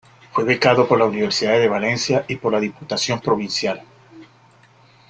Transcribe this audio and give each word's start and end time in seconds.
Fue 0.31 0.43
becado 0.45 0.87
por 0.87 0.97
la 0.97 1.05
Universidad 1.05 1.59
de 1.59 1.67
Valencia 1.69 2.25
y 2.27 2.37
por 2.37 2.51
la 2.51 2.59
Diputación 2.59 3.19
Provincial. 3.21 3.83